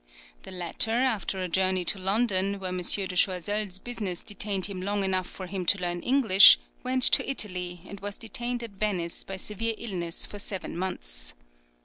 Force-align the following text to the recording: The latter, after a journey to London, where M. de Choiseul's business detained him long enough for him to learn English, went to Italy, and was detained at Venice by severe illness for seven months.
The 0.41 0.49
latter, 0.51 0.89
after 0.89 1.37
a 1.43 1.47
journey 1.47 1.85
to 1.85 1.99
London, 1.99 2.59
where 2.59 2.69
M. 2.69 2.77
de 2.81 3.15
Choiseul's 3.15 3.77
business 3.77 4.23
detained 4.23 4.65
him 4.65 4.81
long 4.81 5.03
enough 5.03 5.27
for 5.27 5.45
him 5.45 5.63
to 5.67 5.77
learn 5.77 5.99
English, 6.01 6.57
went 6.81 7.03
to 7.03 7.29
Italy, 7.29 7.81
and 7.85 7.99
was 7.99 8.17
detained 8.17 8.63
at 8.63 8.71
Venice 8.71 9.23
by 9.23 9.35
severe 9.35 9.75
illness 9.77 10.25
for 10.25 10.39
seven 10.39 10.75
months. 10.75 11.35